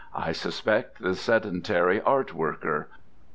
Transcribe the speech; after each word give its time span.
I 0.15 0.31
suspect 0.31 1.03
the 1.03 1.13
sedentary 1.13 2.01
art 2.01 2.33
worker. 2.33 2.89